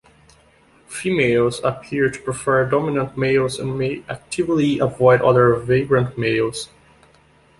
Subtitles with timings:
[0.87, 6.69] Females appear to prefer dominant males and may actively avoid other vagrant males.